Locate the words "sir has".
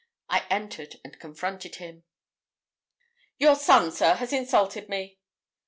3.91-4.33